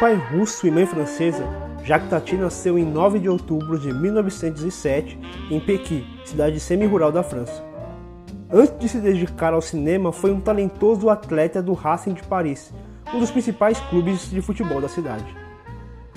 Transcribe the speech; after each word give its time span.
pai 0.00 0.14
russo 0.14 0.66
e 0.66 0.70
mãe 0.70 0.86
francesa, 0.86 1.44
Jacques 1.84 2.08
Tati 2.08 2.34
nasceu 2.34 2.78
em 2.78 2.86
9 2.86 3.18
de 3.18 3.28
outubro 3.28 3.78
de 3.78 3.92
1907 3.92 5.18
em 5.50 5.60
Pequim, 5.60 6.06
cidade 6.24 6.58
semi-rural 6.58 7.12
da 7.12 7.22
França. 7.22 7.62
Antes 8.50 8.78
de 8.78 8.88
se 8.88 8.98
dedicar 8.98 9.52
ao 9.52 9.60
cinema, 9.60 10.10
foi 10.10 10.32
um 10.32 10.40
talentoso 10.40 11.10
atleta 11.10 11.62
do 11.62 11.74
Racing 11.74 12.14
de 12.14 12.22
Paris, 12.22 12.72
um 13.12 13.18
dos 13.18 13.30
principais 13.30 13.78
clubes 13.78 14.30
de 14.30 14.40
futebol 14.40 14.80
da 14.80 14.88
cidade. 14.88 15.36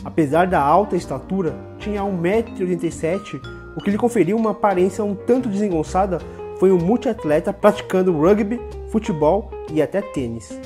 Apesar 0.05 0.47
da 0.47 0.61
alta 0.61 0.95
estatura, 0.95 1.53
tinha 1.77 2.03
1,87m, 2.03 3.41
o 3.75 3.81
que 3.81 3.91
lhe 3.91 3.97
conferiu 3.97 4.37
uma 4.37 4.51
aparência 4.51 5.03
um 5.03 5.13
tanto 5.13 5.49
desengonçada, 5.49 6.19
foi 6.57 6.71
um 6.71 6.77
multiatleta 6.77 7.51
praticando 7.51 8.17
rugby, 8.17 8.61
futebol 8.89 9.51
e 9.73 9.81
até 9.81 10.01
tênis. 10.01 10.57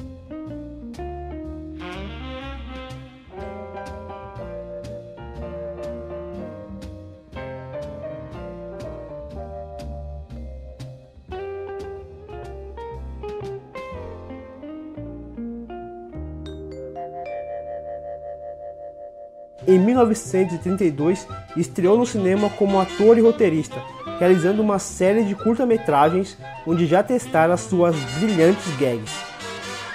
Em 19.66 19.80
1932, 19.80 21.28
estreou 21.56 21.98
no 21.98 22.06
cinema 22.06 22.50
como 22.50 22.80
ator 22.80 23.18
e 23.18 23.22
roteirista, 23.22 23.82
realizando 24.20 24.62
uma 24.62 24.78
série 24.78 25.24
de 25.24 25.34
curta-metragens 25.34 26.38
onde 26.66 26.86
já 26.86 27.02
testara 27.02 27.58
suas 27.58 27.96
brilhantes 28.20 28.76
gags. 28.78 29.14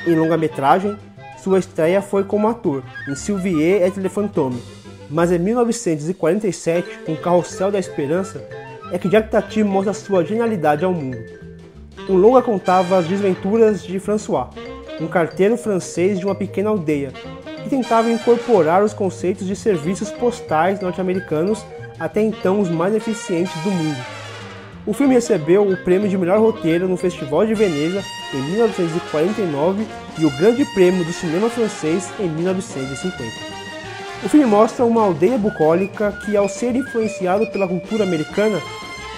Em 0.07 0.15
longa-metragem, 0.15 0.97
sua 1.43 1.59
estreia 1.59 2.03
foi 2.03 2.25
como 2.25 2.49
ator, 2.49 2.83
em 3.09 3.15
Sylvie 3.15 3.63
et 3.63 3.97
le 3.97 4.09
Fantôme, 4.09 4.63
mas 5.09 5.31
em 5.31 5.39
1947, 5.39 7.01
com 7.05 7.17
Carrossel 7.17 7.71
da 7.71 7.79
Esperança, 7.79 8.45
é 8.91 8.99
que 8.99 9.11
Jacques 9.11 9.31
Tati 9.31 9.63
mostra 9.63 9.93
sua 9.93 10.25
genialidade 10.25 10.85
ao 10.85 10.93
mundo. 10.93 11.19
O 12.09 12.15
longa 12.15 12.43
contava 12.43 12.99
as 12.99 13.07
desventuras 13.07 13.83
de 13.83 13.99
François, 13.99 14.49
um 15.01 15.07
carteiro 15.07 15.57
francês 15.57 16.19
de 16.19 16.27
uma 16.27 16.35
pequena 16.35 16.71
aldeia, 16.71 17.13
que 17.63 17.71
tentava 17.71 18.11
incorporar 18.11 18.83
os 18.83 18.93
conceitos 18.93 19.47
de 19.47 19.55
serviços 19.57 20.11
postais 20.11 20.81
norte-americanos, 20.81 21.65
até 21.99 22.21
então 22.21 22.61
os 22.61 22.69
mais 22.69 22.95
eficientes 22.95 23.55
do 23.63 23.71
mundo. 23.71 24.05
O 24.85 24.93
filme 24.93 25.15
recebeu 25.15 25.63
o 25.63 25.77
prêmio 25.77 26.09
de 26.09 26.19
melhor 26.19 26.41
roteiro 26.41 26.89
no 26.89 26.97
Festival 26.97 27.47
de 27.47 27.55
Veneza 27.55 28.03
em 28.35 28.43
1949 28.43 29.87
e 30.19 30.25
o 30.25 30.31
Grande 30.31 30.65
Prêmio 30.75 31.05
do 31.05 31.13
Cinema 31.13 31.49
Francês 31.49 32.11
em 32.19 32.29
1950. 32.29 33.53
O 34.25 34.29
filme 34.29 34.47
mostra 34.47 34.85
uma 34.85 35.03
aldeia 35.03 35.39
bucólica 35.39 36.13
que, 36.25 36.37
ao 36.37 36.49
ser 36.49 36.75
influenciado 36.75 37.47
pela 37.49 37.69
cultura 37.69 38.03
americana, 38.03 38.61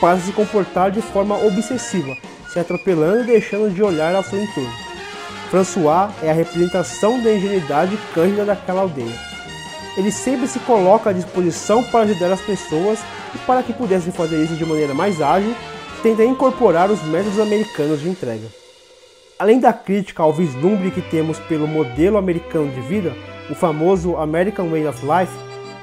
passa 0.00 0.22
a 0.22 0.26
se 0.26 0.32
comportar 0.32 0.90
de 0.90 1.00
forma 1.00 1.36
obsessiva, 1.46 2.14
se 2.48 2.58
atropelando 2.58 3.22
e 3.22 3.26
deixando 3.26 3.72
de 3.72 3.82
olhar 3.82 4.14
ao 4.14 4.22
seu 4.22 4.42
entorno. 4.42 4.83
François 5.54 6.10
é 6.20 6.28
a 6.28 6.34
representação 6.34 7.22
da 7.22 7.32
ingenuidade 7.32 7.96
cândida 8.12 8.44
daquela 8.44 8.80
aldeia. 8.80 9.14
Ele 9.96 10.10
sempre 10.10 10.48
se 10.48 10.58
coloca 10.58 11.10
à 11.10 11.12
disposição 11.12 11.80
para 11.84 12.00
ajudar 12.00 12.32
as 12.32 12.40
pessoas 12.40 12.98
e 13.32 13.38
para 13.38 13.62
que 13.62 13.72
pudessem 13.72 14.12
fazer 14.12 14.42
isso 14.42 14.56
de 14.56 14.66
maneira 14.66 14.92
mais 14.94 15.22
ágil, 15.22 15.54
tenta 16.02 16.24
incorporar 16.24 16.90
os 16.90 17.00
métodos 17.04 17.38
americanos 17.38 18.00
de 18.00 18.08
entrega. 18.08 18.48
Além 19.38 19.60
da 19.60 19.72
crítica 19.72 20.24
ao 20.24 20.32
vislumbre 20.32 20.90
que 20.90 21.02
temos 21.02 21.38
pelo 21.38 21.68
modelo 21.68 22.18
americano 22.18 22.72
de 22.72 22.80
vida, 22.80 23.14
o 23.48 23.54
famoso 23.54 24.16
American 24.16 24.70
Way 24.70 24.88
of 24.88 25.06
Life, 25.06 25.32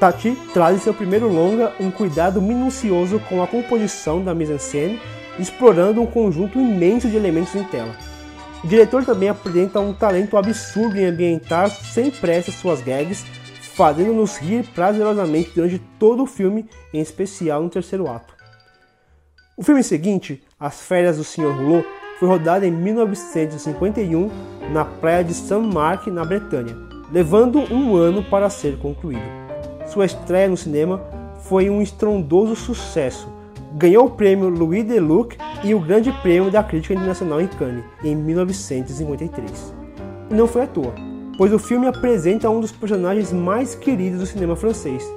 Tati 0.02 0.38
traz 0.54 0.76
em 0.76 0.80
seu 0.80 0.94
primeiro 0.94 1.30
longa 1.30 1.72
um 1.80 1.90
cuidado 1.90 2.42
minucioso 2.42 3.22
com 3.30 3.42
a 3.42 3.48
composição 3.48 4.22
da 4.22 4.36
mise-en-scène, 4.36 5.00
explorando 5.40 6.02
um 6.02 6.06
conjunto 6.06 6.60
imenso 6.60 7.08
de 7.08 7.16
elementos 7.16 7.56
em 7.56 7.64
tela. 7.64 8.11
O 8.64 8.68
diretor 8.68 9.04
também 9.04 9.28
apresenta 9.28 9.80
um 9.80 9.92
talento 9.92 10.38
absurdo 10.38 10.98
em 10.98 11.06
ambientar 11.06 11.72
sem 11.72 12.12
pressa 12.12 12.52
suas 12.52 12.80
gags, 12.82 13.26
fazendo-nos 13.76 14.38
rir 14.38 14.64
prazerosamente 14.76 15.52
durante 15.56 15.80
todo 15.98 16.24
o 16.24 16.28
filme, 16.28 16.70
em 16.94 17.00
especial 17.02 17.64
no 17.64 17.70
terceiro 17.70 18.08
ato. 18.08 18.36
O 19.58 19.64
filme 19.64 19.84
seguinte, 19.84 20.44
As 20.60 20.82
Férias 20.82 21.18
do 21.18 21.24
Sr. 21.24 21.52
Rouleau, 21.52 21.84
foi 22.20 22.28
rodado 22.28 22.64
em 22.64 22.72
1951 22.72 24.30
na 24.72 24.86
praia 24.86 25.24
de 25.24 25.34
Saint-Marc, 25.34 26.06
na 26.08 26.24
Bretanha, 26.24 26.78
levando 27.12 27.60
um 27.74 27.96
ano 27.96 28.24
para 28.24 28.48
ser 28.48 28.78
concluído. 28.78 29.26
Sua 29.88 30.06
estreia 30.06 30.48
no 30.48 30.56
cinema 30.56 31.02
foi 31.44 31.68
um 31.68 31.82
estrondoso 31.82 32.56
sucesso, 32.56 33.28
ganhou 33.74 34.06
o 34.06 34.12
prêmio 34.12 34.50
Louis 34.50 34.84
Deluc 34.84 35.38
e 35.64 35.74
o 35.74 35.80
Grande 35.80 36.12
Prêmio 36.22 36.52
da 36.52 36.64
Crítica 36.64 36.94
Internacional 36.94 37.42
em 37.42 37.48
Cannes, 37.48 37.84
em 38.04 38.16
1953. 38.16 39.74
E 40.30 40.34
não 40.34 40.48
foi 40.48 40.64
à 40.64 40.68
toa, 40.68 40.94
pois 41.38 41.54
o 41.54 41.60
filme 41.60 41.88
apresenta 41.88 42.50
um 42.50 42.60
dos 42.60 42.72
personagens 42.72 43.32
mais 43.32 43.76
queridos 43.76 44.20
do 44.20 44.26
cinema 44.26 44.56
francês, 44.56 45.08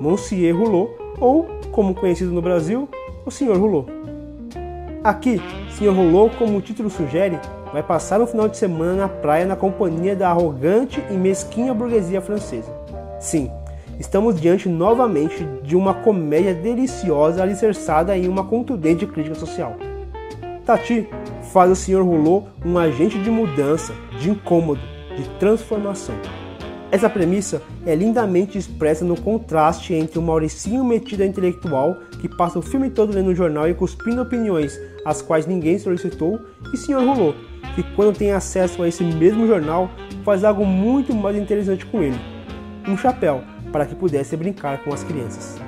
Monsieur 0.00 0.56
Rouleau, 0.56 0.90
ou, 1.20 1.46
como 1.70 1.94
conhecido 1.94 2.32
no 2.32 2.42
Brasil, 2.42 2.88
o 3.24 3.30
Sr. 3.30 3.56
Rouleau. 3.56 3.86
Aqui, 5.04 5.40
Sr. 5.70 5.90
Rouleau, 5.90 6.30
como 6.38 6.58
o 6.58 6.62
título 6.62 6.90
sugere, 6.90 7.38
vai 7.72 7.82
passar 7.82 8.20
um 8.20 8.26
final 8.26 8.48
de 8.48 8.56
semana 8.56 8.94
na 8.94 9.08
praia 9.08 9.46
na 9.46 9.56
companhia 9.56 10.14
da 10.14 10.28
arrogante 10.28 11.02
e 11.10 11.14
mesquinha 11.14 11.72
burguesia 11.72 12.20
francesa. 12.20 12.72
Sim, 13.18 13.50
estamos 14.02 14.40
diante 14.40 14.68
novamente 14.68 15.46
de 15.62 15.76
uma 15.76 15.94
comédia 15.94 16.52
deliciosa 16.52 17.40
alicerçada 17.40 18.18
em 18.18 18.26
uma 18.26 18.42
contundente 18.42 19.06
crítica 19.06 19.36
social. 19.36 19.76
Tati 20.66 21.08
faz 21.52 21.70
o 21.70 21.76
Sr. 21.76 22.02
Rouleau 22.02 22.48
um 22.66 22.76
agente 22.76 23.16
de 23.20 23.30
mudança, 23.30 23.94
de 24.18 24.28
incômodo, 24.28 24.80
de 25.16 25.22
transformação. 25.38 26.16
Essa 26.90 27.08
premissa 27.08 27.62
é 27.86 27.94
lindamente 27.94 28.58
expressa 28.58 29.04
no 29.04 29.18
contraste 29.18 29.94
entre 29.94 30.18
o 30.18 30.22
Mauricinho 30.22 30.84
metido 30.84 31.22
a 31.22 31.26
intelectual, 31.26 31.96
que 32.20 32.28
passa 32.28 32.58
o 32.58 32.62
filme 32.62 32.90
todo 32.90 33.14
lendo 33.14 33.30
o 33.30 33.34
jornal 33.36 33.68
e 33.68 33.74
cuspindo 33.74 34.20
opiniões 34.20 34.80
às 35.04 35.22
quais 35.22 35.46
ninguém 35.46 35.78
solicitou, 35.78 36.40
e 36.74 36.76
Sr. 36.76 37.04
Rouleau, 37.04 37.34
que 37.76 37.84
quando 37.94 38.18
tem 38.18 38.32
acesso 38.32 38.82
a 38.82 38.88
esse 38.88 39.04
mesmo 39.04 39.46
jornal, 39.46 39.88
faz 40.24 40.42
algo 40.42 40.66
muito 40.66 41.14
mais 41.14 41.36
interessante 41.36 41.86
com 41.86 42.02
ele. 42.02 42.18
Um 42.86 42.96
chapéu, 42.96 43.42
para 43.72 43.86
que 43.86 43.94
pudesse 43.94 44.36
brincar 44.36 44.84
com 44.84 44.92
as 44.92 45.02
crianças. 45.02 45.58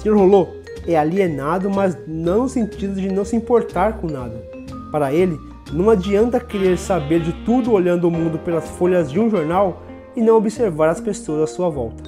Sr. 0.00 0.14
Rolô 0.14 0.48
é 0.86 0.96
alienado, 0.96 1.70
mas 1.70 1.96
não 2.06 2.42
no 2.42 2.48
sentido 2.48 3.00
de 3.00 3.08
não 3.08 3.24
se 3.24 3.36
importar 3.36 3.94
com 3.94 4.06
nada. 4.06 4.42
Para 4.90 5.12
ele, 5.12 5.38
não 5.72 5.90
adianta 5.90 6.38
querer 6.38 6.78
saber 6.78 7.20
de 7.20 7.32
tudo 7.44 7.72
olhando 7.72 8.06
o 8.06 8.10
mundo 8.10 8.38
pelas 8.38 8.68
folhas 8.68 9.10
de 9.10 9.18
um 9.18 9.30
jornal 9.30 9.82
e 10.14 10.20
não 10.20 10.36
observar 10.36 10.88
as 10.88 11.00
pessoas 11.00 11.42
à 11.42 11.46
sua 11.46 11.68
volta. 11.68 12.04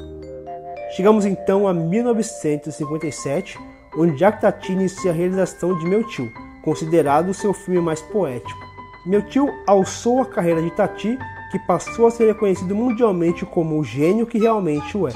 Chegamos 0.94 1.26
então 1.26 1.68
a 1.68 1.74
1957, 1.74 3.58
onde 3.96 4.16
Jack 4.16 4.40
Tati 4.40 4.72
inicia 4.72 5.10
a 5.10 5.14
realização 5.14 5.76
de 5.78 5.84
Meu 5.86 6.04
Tio, 6.04 6.30
considerado 6.62 7.34
seu 7.34 7.52
filme 7.52 7.80
mais 7.80 8.00
poético. 8.00 8.58
Meu 9.04 9.22
Tio 9.22 9.48
alçou 9.66 10.22
a 10.22 10.26
carreira 10.26 10.62
de 10.62 10.70
Tati 10.70 11.18
que 11.50 11.58
passou 11.58 12.06
a 12.06 12.10
ser 12.10 12.26
reconhecido 12.26 12.74
mundialmente 12.74 13.44
como 13.46 13.78
o 13.78 13.84
gênio 13.84 14.26
que 14.26 14.38
realmente 14.38 14.96
o 14.96 15.08
é. 15.08 15.12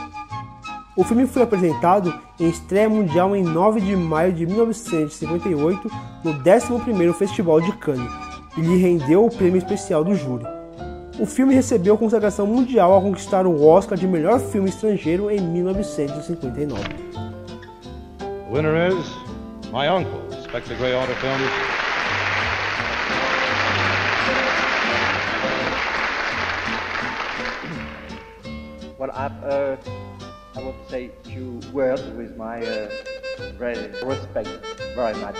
O 0.94 1.04
filme 1.04 1.26
foi 1.26 1.42
apresentado 1.42 2.12
em 2.38 2.48
estreia 2.48 2.88
mundial 2.88 3.34
em 3.34 3.42
9 3.42 3.80
de 3.80 3.96
maio 3.96 4.32
de 4.32 4.44
1958 4.46 5.90
no 6.22 6.34
11º 6.34 7.14
Festival 7.14 7.60
de 7.60 7.72
Cannes 7.72 8.10
e 8.56 8.60
lhe 8.60 8.76
rendeu 8.76 9.24
o 9.24 9.30
prêmio 9.30 9.58
especial 9.58 10.04
do 10.04 10.14
júri. 10.14 10.44
O 11.18 11.26
filme 11.26 11.54
recebeu 11.54 11.96
consagração 11.96 12.46
mundial 12.46 12.92
ao 12.92 13.02
conquistar 13.02 13.46
o 13.46 13.64
Oscar 13.64 13.96
de 13.96 14.06
melhor 14.06 14.40
filme 14.40 14.68
estrangeiro 14.68 15.30
em 15.30 15.40
1959. 15.40 16.82
The 18.18 18.52
winner 18.52 18.92
is 18.92 19.06
My 19.72 19.88
Uncle, 19.88 20.20
Spectre 20.42 20.74
Grey 20.76 20.94
Auto. 20.94 21.12
Well, 29.02 29.10
I've, 29.16 29.32
uh, 29.42 29.76
I 30.54 30.62
would 30.62 30.76
say 30.88 31.10
few 31.24 31.58
words 31.72 32.02
with 32.16 32.36
my 32.36 32.62
uh, 32.64 32.88
respect 34.06 34.48
very 34.94 35.18
much. 35.18 35.34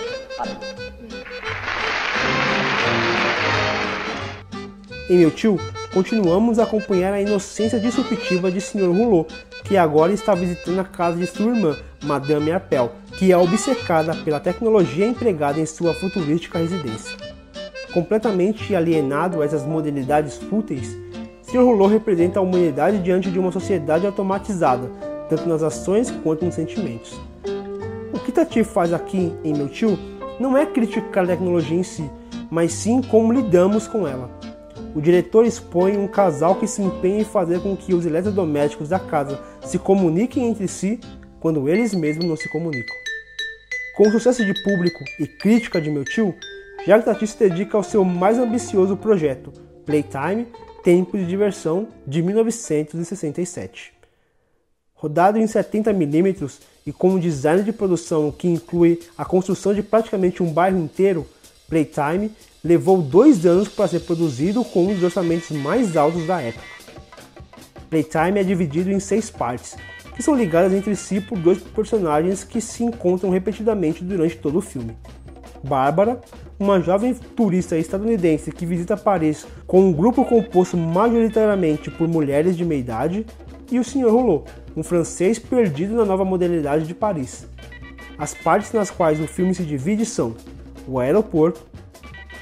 Em 5.09 5.17
Meu 5.17 5.31
Tio, 5.31 5.57
continuamos 5.93 6.59
a 6.59 6.63
acompanhar 6.63 7.13
a 7.13 7.21
inocência 7.21 7.79
disruptiva 7.79 8.51
de 8.51 8.59
Sr. 8.59 8.87
Rouleau, 8.87 9.25
que 9.63 9.77
agora 9.77 10.11
está 10.11 10.35
visitando 10.35 10.79
a 10.79 10.83
casa 10.83 11.17
de 11.17 11.25
sua 11.25 11.55
irmã, 11.55 11.77
Madame 12.03 12.51
Arpel, 12.51 12.91
que 13.17 13.31
é 13.31 13.37
obcecada 13.37 14.13
pela 14.25 14.41
tecnologia 14.41 15.07
empregada 15.07 15.61
em 15.61 15.65
sua 15.65 15.93
futurística 15.93 16.59
residência. 16.59 17.15
Completamente 17.93 18.75
alienado 18.75 19.41
a 19.41 19.45
essas 19.45 19.65
modalidades 19.65 20.35
fúteis, 20.35 21.01
Sr. 21.53 21.65
Rouleau 21.65 21.87
representa 21.87 22.39
a 22.39 22.41
humanidade 22.41 22.97
diante 22.97 23.29
de 23.29 23.37
uma 23.37 23.51
sociedade 23.51 24.07
automatizada, 24.07 24.89
tanto 25.29 25.47
nas 25.47 25.61
ações 25.61 26.09
quanto 26.09 26.43
nos 26.43 26.55
sentimentos. 26.55 27.15
O 28.11 28.17
que 28.17 28.31
Tati 28.31 28.63
faz 28.63 28.91
aqui 28.91 29.31
em 29.43 29.53
Meu 29.53 29.69
Tio 29.69 29.95
não 30.39 30.57
é 30.57 30.65
criticar 30.65 31.25
a 31.25 31.27
tecnologia 31.27 31.77
em 31.77 31.83
si, 31.83 32.09
mas 32.49 32.73
sim 32.73 33.03
como 33.03 33.31
lidamos 33.31 33.85
com 33.85 34.07
ela. 34.07 34.31
O 34.95 35.01
diretor 35.01 35.45
expõe 35.45 35.95
um 35.95 36.07
casal 36.07 36.55
que 36.55 36.65
se 36.65 36.81
empenha 36.81 37.19
em 37.19 37.23
fazer 37.23 37.61
com 37.61 37.77
que 37.77 37.93
os 37.93 38.03
eletrodomésticos 38.03 38.89
da 38.89 38.97
casa 38.97 39.39
se 39.61 39.77
comuniquem 39.77 40.47
entre 40.47 40.67
si 40.67 40.99
quando 41.39 41.69
eles 41.69 41.93
mesmos 41.93 42.25
não 42.25 42.35
se 42.35 42.49
comunicam. 42.49 42.95
Com 43.95 44.07
o 44.07 44.11
sucesso 44.11 44.43
de 44.43 44.55
público 44.63 45.03
e 45.19 45.27
crítica 45.27 45.79
de 45.79 45.91
meu 45.91 46.03
tio, 46.03 46.33
Jacques 46.87 47.05
Tati 47.05 47.27
se 47.27 47.37
dedica 47.37 47.77
ao 47.77 47.83
seu 47.83 48.03
mais 48.03 48.39
ambicioso 48.39 48.97
projeto, 48.97 49.53
Playtime 49.85 50.47
Tempo 50.83 51.17
de 51.17 51.25
Diversão, 51.25 51.87
de 52.05 52.21
1967. 52.21 53.93
Rodado 54.93 55.39
em 55.39 55.45
70mm 55.45 56.59
e 56.85 56.91
com 56.91 57.11
um 57.11 57.19
design 57.19 57.63
de 57.63 57.71
produção 57.71 58.29
que 58.31 58.49
inclui 58.49 58.99
a 59.17 59.23
construção 59.23 59.73
de 59.73 59.81
praticamente 59.81 60.43
um 60.43 60.51
bairro 60.51 60.77
inteiro, 60.77 61.25
Playtime 61.69 62.29
levou 62.61 63.01
dois 63.01 63.45
anos 63.45 63.69
para 63.69 63.87
ser 63.87 64.01
produzido 64.01 64.61
com 64.65 64.87
um 64.87 64.93
dos 64.93 65.03
orçamentos 65.03 65.51
mais 65.51 65.95
altos 65.95 66.27
da 66.27 66.41
época. 66.41 66.65
Playtime 67.89 68.41
é 68.41 68.43
dividido 68.43 68.91
em 68.91 68.99
seis 68.99 69.29
partes, 69.29 69.77
que 70.13 70.21
são 70.21 70.35
ligadas 70.35 70.73
entre 70.73 70.97
si 70.97 71.21
por 71.21 71.39
dois 71.39 71.59
personagens 71.59 72.43
que 72.43 72.59
se 72.59 72.83
encontram 72.83 73.29
repetidamente 73.29 74.03
durante 74.03 74.35
todo 74.35 74.57
o 74.57 74.61
filme. 74.61 74.97
Bárbara, 75.63 76.19
uma 76.59 76.79
jovem 76.79 77.13
turista 77.13 77.77
estadunidense 77.77 78.51
que 78.51 78.65
visita 78.65 78.95
Paris 78.95 79.45
com 79.65 79.81
um 79.81 79.93
grupo 79.93 80.23
composto 80.25 80.77
majoritariamente 80.77 81.89
por 81.91 82.07
mulheres 82.07 82.55
de 82.55 82.65
meia 82.65 82.79
idade, 82.79 83.25
e 83.71 83.79
o 83.79 83.83
Sr. 83.83 84.09
Rouleau, 84.09 84.45
um 84.75 84.83
francês 84.83 85.39
perdido 85.39 85.95
na 85.95 86.05
nova 86.05 86.23
modernidade 86.23 86.85
de 86.85 86.93
Paris. 86.93 87.47
As 88.17 88.33
partes 88.33 88.71
nas 88.71 88.91
quais 88.91 89.19
o 89.19 89.27
filme 89.27 89.55
se 89.55 89.63
divide 89.63 90.05
são 90.05 90.35
o 90.87 90.99
aeroporto, 90.99 91.65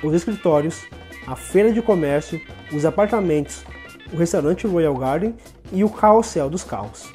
os 0.03 0.13
escritórios, 0.13 0.81
a 1.25 1.35
feira 1.35 1.71
de 1.71 1.81
comércio, 1.81 2.41
os 2.73 2.85
apartamentos, 2.85 3.63
o 4.11 4.17
restaurante 4.17 4.67
Royal 4.67 4.95
Garden 4.95 5.35
e 5.71 5.83
o 5.83 5.89
carrossel 5.89 6.49
dos 6.49 6.63
carros. 6.63 7.11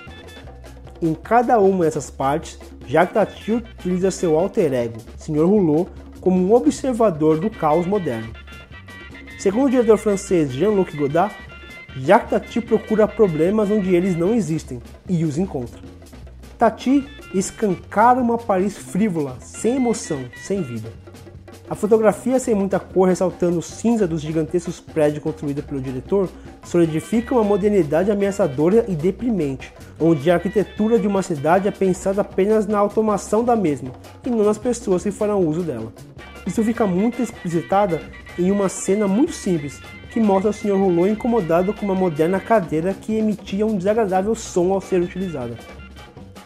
Em 1.02 1.12
cada 1.12 1.58
uma 1.60 1.84
dessas 1.84 2.10
partes, 2.10 2.58
Jacques 2.86 3.12
Tati 3.12 3.52
utiliza 3.52 4.10
seu 4.10 4.38
alter 4.38 4.72
ego, 4.72 4.98
Sr. 5.18 5.44
Rouleau, 5.44 5.88
como 6.26 6.44
um 6.44 6.52
observador 6.52 7.38
do 7.38 7.48
caos 7.48 7.86
moderno. 7.86 8.32
Segundo 9.38 9.66
o 9.66 9.70
diretor 9.70 9.96
francês 9.96 10.50
Jean-Luc 10.50 10.96
Godard, 10.96 11.32
Jacques 11.98 12.30
Tati 12.30 12.60
procura 12.60 13.06
problemas 13.06 13.70
onde 13.70 13.94
eles 13.94 14.16
não 14.16 14.34
existem 14.34 14.82
e 15.08 15.24
os 15.24 15.38
encontra. 15.38 15.80
Tati 16.58 17.06
escancara 17.32 18.20
uma 18.20 18.38
Paris 18.38 18.76
frívola, 18.76 19.36
sem 19.38 19.76
emoção, 19.76 20.24
sem 20.34 20.62
vida. 20.62 20.90
A 21.70 21.76
fotografia 21.76 22.40
sem 22.40 22.56
muita 22.56 22.80
cor 22.80 23.06
ressaltando 23.06 23.58
o 23.58 23.62
cinza 23.62 24.04
dos 24.04 24.20
gigantescos 24.20 24.80
prédios 24.80 25.22
construídos 25.22 25.64
pelo 25.64 25.80
diretor 25.80 26.28
solidifica 26.64 27.34
uma 27.34 27.44
modernidade 27.44 28.10
ameaçadora 28.10 28.84
e 28.88 28.96
deprimente, 28.96 29.72
onde 30.00 30.28
a 30.28 30.34
arquitetura 30.34 30.98
de 30.98 31.06
uma 31.06 31.22
cidade 31.22 31.68
é 31.68 31.70
pensada 31.70 32.20
apenas 32.20 32.66
na 32.66 32.78
automação 32.78 33.44
da 33.44 33.54
mesma 33.54 33.92
e 34.24 34.30
não 34.30 34.44
nas 34.44 34.58
pessoas 34.58 35.04
que 35.04 35.12
farão 35.12 35.46
uso 35.46 35.62
dela. 35.62 35.92
Isso 36.46 36.62
fica 36.62 36.86
muito 36.86 37.20
explicitada 37.20 38.00
em 38.38 38.50
uma 38.50 38.68
cena 38.68 39.08
muito 39.08 39.32
simples 39.32 39.80
que 40.10 40.20
mostra 40.20 40.50
o 40.50 40.52
Sr. 40.52 40.76
Rouleau 40.78 41.08
incomodado 41.08 41.74
com 41.74 41.84
uma 41.84 41.94
moderna 41.94 42.40
cadeira 42.40 42.94
que 42.94 43.16
emitia 43.16 43.66
um 43.66 43.76
desagradável 43.76 44.34
som 44.34 44.72
ao 44.72 44.80
ser 44.80 45.02
utilizada. 45.02 45.58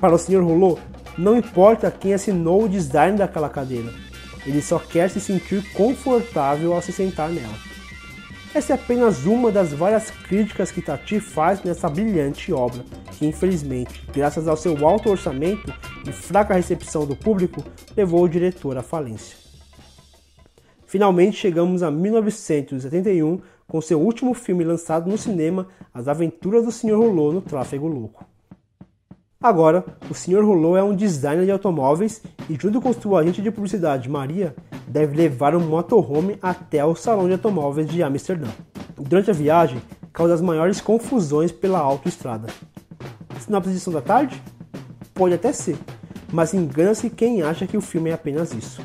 Para 0.00 0.14
o 0.14 0.18
Sr. 0.18 0.42
Rouleau, 0.42 0.78
não 1.16 1.36
importa 1.36 1.90
quem 1.90 2.14
assinou 2.14 2.64
o 2.64 2.68
design 2.68 3.18
daquela 3.18 3.48
cadeira, 3.48 3.92
ele 4.46 4.62
só 4.62 4.78
quer 4.78 5.10
se 5.10 5.20
sentir 5.20 5.62
confortável 5.72 6.72
ao 6.72 6.80
se 6.80 6.92
sentar 6.92 7.28
nela. 7.28 7.54
Essa 8.52 8.72
é 8.72 8.74
apenas 8.74 9.26
uma 9.26 9.52
das 9.52 9.72
várias 9.72 10.10
críticas 10.10 10.72
que 10.72 10.82
Tati 10.82 11.20
faz 11.20 11.62
nessa 11.62 11.88
brilhante 11.88 12.52
obra, 12.52 12.84
que 13.12 13.26
infelizmente, 13.26 14.02
graças 14.12 14.48
ao 14.48 14.56
seu 14.56 14.84
alto 14.84 15.10
orçamento 15.10 15.72
e 16.04 16.10
fraca 16.10 16.54
recepção 16.54 17.06
do 17.06 17.14
público, 17.14 17.62
levou 17.96 18.24
o 18.24 18.28
diretor 18.28 18.76
à 18.76 18.82
falência. 18.82 19.49
Finalmente 20.90 21.36
chegamos 21.36 21.84
a 21.84 21.90
1971 21.92 23.38
com 23.68 23.80
seu 23.80 24.00
último 24.00 24.34
filme 24.34 24.64
lançado 24.64 25.08
no 25.08 25.16
cinema, 25.16 25.68
As 25.94 26.08
Aventuras 26.08 26.64
do 26.64 26.72
Sr. 26.72 26.96
Rouleau 26.96 27.32
no 27.32 27.40
Tráfego 27.40 27.86
Louco. 27.86 28.24
Agora, 29.40 29.84
o 30.10 30.14
Sr. 30.14 30.44
Rouleau 30.44 30.76
é 30.76 30.82
um 30.82 30.92
designer 30.92 31.44
de 31.44 31.52
automóveis 31.52 32.20
e, 32.48 32.58
junto 32.60 32.80
com 32.80 32.92
sua 32.92 33.20
agente 33.20 33.40
de 33.40 33.52
publicidade, 33.52 34.08
Maria, 34.08 34.52
deve 34.88 35.16
levar 35.16 35.54
um 35.54 35.60
motorhome 35.60 36.36
até 36.42 36.84
o 36.84 36.96
salão 36.96 37.28
de 37.28 37.34
automóveis 37.34 37.88
de 37.88 38.02
Amsterdã. 38.02 38.48
Durante 38.98 39.30
a 39.30 39.32
viagem, 39.32 39.80
causa 40.12 40.34
as 40.34 40.40
maiores 40.40 40.80
confusões 40.80 41.52
pela 41.52 41.78
autoestrada. 41.78 42.48
Sinopse 43.38 43.70
de 43.70 43.78
Sessão 43.78 43.92
da 43.92 44.02
Tarde? 44.02 44.42
Pode 45.14 45.34
até 45.34 45.52
ser, 45.52 45.78
mas 46.32 46.52
engana-se 46.52 47.08
quem 47.08 47.42
acha 47.42 47.64
que 47.64 47.76
o 47.76 47.80
filme 47.80 48.10
é 48.10 48.14
apenas 48.14 48.52
isso. 48.52 48.82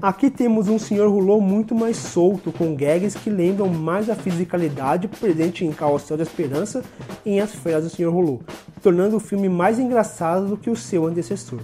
Aqui 0.00 0.30
temos 0.30 0.68
um 0.68 0.78
Sr. 0.78 1.08
Rouleau 1.08 1.40
muito 1.40 1.74
mais 1.74 1.96
solto, 1.96 2.52
com 2.52 2.72
gags 2.76 3.18
que 3.18 3.28
lembram 3.28 3.68
mais 3.68 4.08
a 4.08 4.14
fisicalidade 4.14 5.08
presente 5.08 5.64
em 5.64 5.72
Carrossel 5.72 6.16
da 6.16 6.22
Esperança 6.22 6.84
e 7.26 7.30
em 7.30 7.40
As 7.40 7.52
Férias 7.52 7.82
do 7.82 7.90
Sr. 7.90 8.08
Rouleau, 8.08 8.40
tornando 8.80 9.16
o 9.16 9.20
filme 9.20 9.48
mais 9.48 9.76
engraçado 9.76 10.46
do 10.46 10.56
que 10.56 10.70
o 10.70 10.76
seu 10.76 11.04
antecessor. 11.04 11.58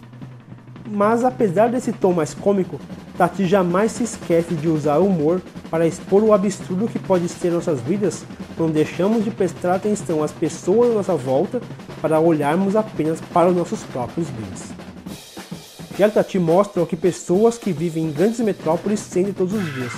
Mas 0.91 1.23
apesar 1.25 1.69
desse 1.69 1.93
tom 1.93 2.13
mais 2.13 2.35
cômico, 2.35 2.81
Tati 3.17 3.47
jamais 3.47 3.93
se 3.93 4.03
esquece 4.03 4.53
de 4.57 4.67
usar 4.67 4.99
o 4.99 5.07
humor 5.07 5.41
para 5.71 5.87
expor 5.87 6.25
o 6.25 6.33
absurdo 6.33 6.89
que 6.89 6.99
pode 6.99 7.29
ser 7.29 7.53
nossas 7.53 7.81
vidas 7.81 8.25
quando 8.57 8.73
deixamos 8.73 9.23
de 9.23 9.31
prestar 9.31 9.77
atenção 9.77 10.25
às 10.25 10.33
pessoas 10.33 10.91
à 10.91 10.95
nossa 10.95 11.15
volta 11.15 11.61
para 12.03 12.19
olharmos 12.19 12.75
apenas 12.75 13.21
para 13.21 13.51
os 13.51 13.57
nossos 13.57 13.85
próprios 13.85 14.29
bens. 14.31 14.74
Tati 15.97 16.41
mostra 16.41 16.83
o 16.83 16.87
que 16.87 16.97
pessoas 16.97 17.57
que 17.57 17.73
vivem 17.73 18.05
em 18.05 18.13
grandes 18.13 18.41
metrópoles 18.41 18.99
sentem 18.99 19.33
todos 19.33 19.55
os 19.55 19.75
dias. 19.75 19.93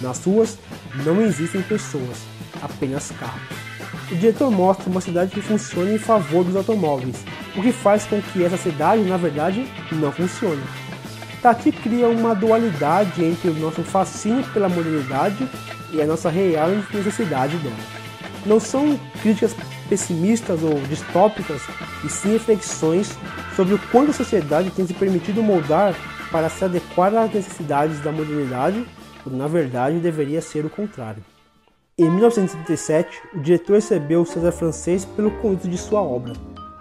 Nas 0.00 0.24
ruas 0.24 0.56
não 1.04 1.20
existem 1.20 1.60
pessoas, 1.60 2.18
apenas 2.62 3.10
carros. 3.10 3.42
O 4.10 4.16
diretor 4.16 4.50
mostra 4.50 4.88
uma 4.88 5.02
cidade 5.02 5.32
que 5.32 5.42
funciona 5.42 5.92
em 5.92 5.98
favor 5.98 6.44
dos 6.44 6.56
automóveis, 6.56 7.16
o 7.56 7.60
que 7.60 7.72
faz 7.72 8.04
com 8.04 8.20
que 8.22 8.42
essa 8.42 8.56
cidade, 8.56 9.02
na 9.02 9.18
verdade, 9.18 9.70
não 9.92 10.10
funcione. 10.10 10.62
Tati 11.42 11.70
cria 11.70 12.08
uma 12.08 12.34
dualidade 12.34 13.22
entre 13.22 13.50
o 13.50 13.54
nosso 13.54 13.82
fascínio 13.82 14.44
pela 14.52 14.68
modernidade 14.68 15.46
e 15.92 16.00
a 16.00 16.06
nossa 16.06 16.30
real 16.30 16.70
necessidade 16.92 17.56
dela. 17.58 17.76
Não 18.46 18.58
são 18.58 18.98
críticas 19.20 19.54
pessimistas 19.88 20.62
ou 20.62 20.80
distópicas, 20.88 21.60
e 22.02 22.08
sim 22.08 22.32
reflexões 22.32 23.14
sobre 23.56 23.74
o 23.74 23.78
quanto 23.90 24.10
a 24.10 24.14
sociedade 24.14 24.70
tem 24.70 24.86
se 24.86 24.94
permitido 24.94 25.42
moldar 25.42 25.94
para 26.30 26.48
se 26.48 26.64
adequar 26.64 27.14
às 27.14 27.32
necessidades 27.32 28.00
da 28.00 28.10
modernidade, 28.10 28.84
quando 29.22 29.36
na 29.36 29.46
verdade 29.46 29.98
deveria 29.98 30.40
ser 30.40 30.64
o 30.64 30.70
contrário. 30.70 31.22
Em 31.96 32.10
1937, 32.10 33.22
o 33.34 33.40
diretor 33.40 33.74
recebeu 33.74 34.22
o 34.22 34.26
César 34.26 34.50
francês 34.50 35.04
pelo 35.04 35.30
conjunto 35.30 35.68
de 35.68 35.78
sua 35.78 36.02
obra. 36.02 36.32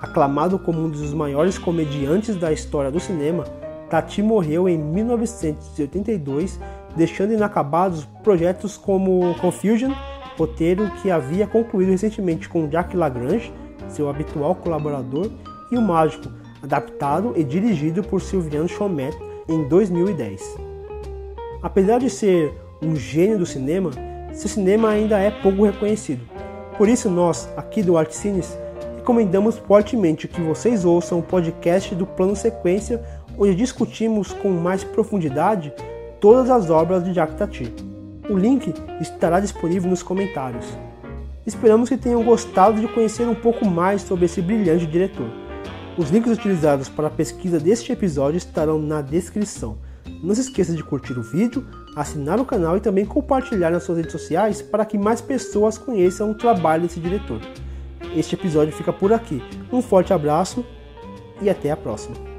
Aclamado 0.01 0.57
como 0.57 0.83
um 0.83 0.89
dos 0.89 1.13
maiores 1.13 1.57
comediantes 1.57 2.35
da 2.35 2.51
história 2.51 2.89
do 2.89 2.99
cinema, 2.99 3.43
Tati 3.89 4.23
morreu 4.23 4.67
em 4.67 4.75
1982, 4.75 6.59
deixando 6.95 7.33
inacabados 7.33 8.05
projetos 8.23 8.75
como 8.75 9.35
Confusion, 9.39 9.93
roteiro 10.35 10.89
que 11.01 11.11
havia 11.11 11.45
concluído 11.45 11.91
recentemente 11.91 12.49
com 12.49 12.67
Jack 12.67 12.97
Lagrange, 12.97 13.53
seu 13.87 14.09
habitual 14.09 14.55
colaborador, 14.55 15.29
e 15.71 15.77
O 15.77 15.81
Mágico, 15.81 16.29
adaptado 16.63 17.33
e 17.35 17.43
dirigido 17.43 18.01
por 18.01 18.21
Sylviane 18.21 18.69
Chomet 18.69 19.15
em 19.47 19.67
2010. 19.67 20.57
Apesar 21.61 21.99
de 21.99 22.09
ser 22.09 22.53
um 22.81 22.95
gênio 22.95 23.37
do 23.37 23.45
cinema, 23.45 23.91
seu 24.33 24.49
cinema 24.49 24.89
ainda 24.89 25.19
é 25.19 25.29
pouco 25.29 25.65
reconhecido. 25.65 26.21
Por 26.77 26.87
isso 26.87 27.09
nós, 27.09 27.49
aqui 27.55 27.83
do 27.83 27.97
Artcines, 27.97 28.57
recomendamos 28.95 29.57
fortemente 29.57 30.27
que 30.27 30.41
vocês 30.41 30.85
ouçam 30.85 31.19
o 31.19 31.23
podcast 31.23 31.93
do 31.93 32.07
Plano 32.07 32.35
Sequência, 32.35 33.03
onde 33.37 33.55
discutimos 33.55 34.31
com 34.31 34.49
mais 34.49 34.83
profundidade 34.83 35.73
todas 36.19 36.49
as 36.49 36.69
obras 36.69 37.03
de 37.03 37.13
Jacques 37.13 37.37
Tati. 37.37 37.73
O 38.29 38.37
link 38.37 38.73
estará 39.01 39.39
disponível 39.39 39.89
nos 39.89 40.01
comentários. 40.01 40.65
Esperamos 41.45 41.89
que 41.89 41.97
tenham 41.97 42.23
gostado 42.23 42.79
de 42.79 42.87
conhecer 42.87 43.27
um 43.27 43.35
pouco 43.35 43.65
mais 43.65 44.01
sobre 44.01 44.25
esse 44.25 44.41
brilhante 44.41 44.85
diretor. 44.85 45.42
Os 45.95 46.09
links 46.09 46.31
utilizados 46.31 46.89
para 46.89 47.07
a 47.07 47.11
pesquisa 47.11 47.59
deste 47.59 47.91
episódio 47.91 48.37
estarão 48.37 48.79
na 48.79 48.99
descrição. 48.99 49.77
Não 50.23 50.33
se 50.33 50.41
esqueça 50.41 50.73
de 50.73 50.83
curtir 50.83 51.13
o 51.13 51.21
vídeo, 51.21 51.67
assinar 51.95 52.39
o 52.39 52.45
canal 52.45 52.75
e 52.75 52.81
também 52.81 53.05
compartilhar 53.05 53.69
nas 53.69 53.83
suas 53.83 53.99
redes 53.99 54.11
sociais 54.11 54.59
para 54.59 54.85
que 54.85 54.97
mais 54.97 55.21
pessoas 55.21 55.77
conheçam 55.77 56.31
o 56.31 56.35
trabalho 56.35 56.83
desse 56.83 56.99
diretor. 56.99 57.39
Este 58.15 58.33
episódio 58.33 58.73
fica 58.73 58.91
por 58.91 59.13
aqui. 59.13 59.39
Um 59.71 59.83
forte 59.83 60.11
abraço 60.11 60.65
e 61.39 61.47
até 61.47 61.69
a 61.69 61.77
próxima. 61.77 62.32